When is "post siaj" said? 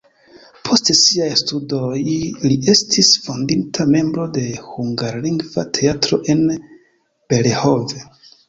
0.67-1.27